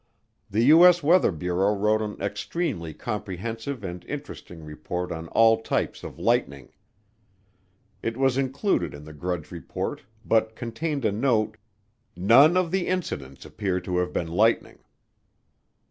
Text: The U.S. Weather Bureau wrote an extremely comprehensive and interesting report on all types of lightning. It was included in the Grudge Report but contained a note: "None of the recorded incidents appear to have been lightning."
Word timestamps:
The 0.49 0.63
U.S. 0.73 1.03
Weather 1.03 1.31
Bureau 1.31 1.75
wrote 1.75 2.01
an 2.01 2.19
extremely 2.19 2.91
comprehensive 2.91 3.83
and 3.83 4.03
interesting 4.05 4.63
report 4.65 5.11
on 5.11 5.27
all 5.27 5.61
types 5.61 6.03
of 6.03 6.17
lightning. 6.17 6.69
It 8.01 8.17
was 8.17 8.35
included 8.35 8.95
in 8.95 9.03
the 9.03 9.13
Grudge 9.13 9.51
Report 9.51 10.01
but 10.25 10.55
contained 10.55 11.05
a 11.05 11.11
note: 11.11 11.55
"None 12.15 12.57
of 12.57 12.71
the 12.71 12.79
recorded 12.79 12.93
incidents 12.95 13.45
appear 13.45 13.79
to 13.79 13.97
have 13.99 14.11
been 14.11 14.29
lightning." 14.29 14.79